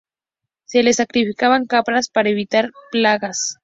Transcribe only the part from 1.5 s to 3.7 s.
cabras para evitar plagas.